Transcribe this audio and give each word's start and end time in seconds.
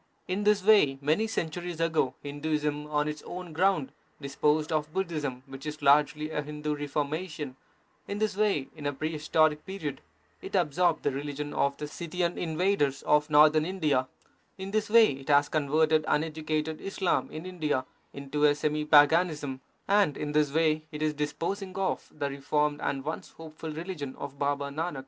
In 0.27 0.45
this 0.45 0.63
way, 0.63 0.97
many 0.99 1.27
centuries 1.27 1.79
ago, 1.79 2.15
Hinduism 2.23 2.87
on 2.87 3.07
its 3.07 3.21
own 3.21 3.53
ground 3.53 3.91
disposed 4.19 4.71
of 4.71 4.91
Budhism, 4.91 5.43
which 5.45 5.67
was 5.67 5.83
largely 5.83 6.31
a 6.31 6.41
Hindu 6.41 6.75
reformation; 6.75 7.55
in 8.07 8.17
this 8.17 8.35
way, 8.35 8.69
in 8.75 8.87
a 8.87 8.93
prehistoric 8.93 9.63
period, 9.63 10.01
it 10.41 10.55
absorbed 10.55 11.03
the 11.03 11.11
religion 11.11 11.53
of 11.53 11.77
the 11.77 11.87
Scythian 11.87 12.35
invaders 12.39 13.03
of 13.03 13.29
Northern 13.29 13.63
India; 13.63 14.07
in 14.57 14.71
this 14.71 14.89
way 14.89 15.11
it 15.11 15.29
has 15.29 15.49
converted 15.49 16.03
uneducated 16.07 16.81
Islam 16.81 17.29
in 17.29 17.45
India 17.45 17.85
into 18.11 18.45
a 18.45 18.55
semi 18.55 18.83
paganism; 18.85 19.61
and 19.87 20.17
in 20.17 20.31
this 20.31 20.51
way 20.51 20.81
it 20.91 21.03
is 21.03 21.13
disposing 21.13 21.75
of 21.77 22.11
the 22.17 22.27
reformed 22.27 22.81
and 22.81 23.05
once 23.05 23.33
hopeful 23.33 23.69
religion 23.69 24.15
of 24.15 24.39
Baba 24.39 24.69
Nanak. 24.69 24.99